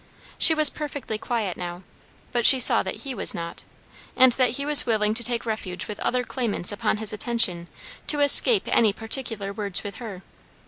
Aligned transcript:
She 0.39 0.55
was 0.55 0.71
perfectly 0.71 1.19
quiet 1.19 1.55
now, 1.55 1.83
but 2.31 2.43
she 2.43 2.59
saw 2.59 2.81
that 2.81 3.03
he 3.05 3.13
was 3.13 3.35
not; 3.35 3.65
and 4.15 4.31
that 4.31 4.49
he 4.57 4.65
was 4.65 4.87
willing 4.87 5.13
to 5.13 5.23
take 5.23 5.45
refuge 5.45 5.85
with 5.87 5.99
other 5.99 6.23
claimants 6.23 6.71
upon 6.71 6.97
his 6.97 7.13
attention 7.13 7.67
to 8.07 8.19
escape 8.21 8.63
any 8.71 8.93
particular 8.93 9.53
words 9.53 9.83
with 9.83 9.97
her. 9.97 10.23